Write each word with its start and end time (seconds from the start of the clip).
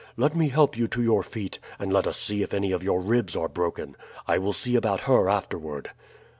"Let 0.17 0.35
me 0.35 0.49
help 0.49 0.75
you 0.75 0.87
to 0.87 1.03
your 1.03 1.21
feet, 1.21 1.59
and 1.77 1.93
let 1.93 2.07
us 2.07 2.17
see 2.19 2.41
if 2.41 2.55
any 2.55 2.71
of 2.71 2.81
your 2.81 2.99
ribs 3.01 3.35
are 3.35 3.47
broken. 3.47 3.95
I 4.27 4.39
will 4.39 4.51
see 4.51 4.75
about 4.75 5.01
her 5.01 5.29
afterward." 5.29 5.91